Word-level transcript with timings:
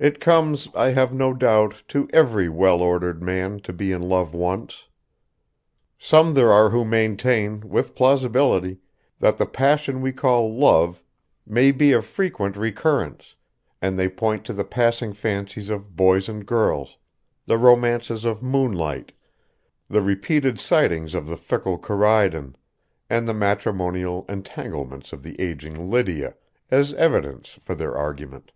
It 0.00 0.20
comes, 0.20 0.68
I 0.76 0.90
have 0.90 1.12
no 1.12 1.34
doubt, 1.34 1.82
to 1.88 2.08
every 2.12 2.48
well 2.48 2.82
ordered 2.82 3.20
man 3.20 3.58
to 3.62 3.72
be 3.72 3.90
in 3.90 4.00
love 4.00 4.32
once. 4.32 4.86
Some 5.98 6.34
there 6.34 6.52
are 6.52 6.70
who 6.70 6.84
maintain, 6.84 7.68
with 7.68 7.96
plausibility, 7.96 8.78
that 9.18 9.38
the 9.38 9.44
passion 9.46 10.00
we 10.00 10.12
call 10.12 10.54
love 10.56 11.02
may 11.44 11.72
be 11.72 11.90
of 11.90 12.06
frequent 12.06 12.56
recurrence, 12.56 13.34
and 13.82 13.98
they 13.98 14.08
point 14.08 14.44
to 14.44 14.52
the 14.52 14.62
passing 14.62 15.14
fancies 15.14 15.68
of 15.68 15.96
boys 15.96 16.28
and 16.28 16.46
girls, 16.46 16.96
the 17.46 17.58
romances 17.58 18.24
of 18.24 18.40
moonlight, 18.40 19.10
the 19.90 20.00
repeated 20.00 20.60
sighings 20.60 21.12
of 21.12 21.26
the 21.26 21.36
fickle 21.36 21.76
Corydon, 21.76 22.54
and 23.10 23.26
the 23.26 23.34
matrimonial 23.34 24.24
entanglements 24.28 25.12
of 25.12 25.24
the 25.24 25.40
aging 25.40 25.90
Lydia, 25.90 26.34
as 26.70 26.94
evidence 26.94 27.58
for 27.64 27.74
their 27.74 27.96
argument. 27.96 28.52